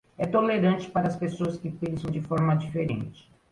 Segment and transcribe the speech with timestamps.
[0.17, 3.29] É tolerante para pessoas que pensam de forma diferente.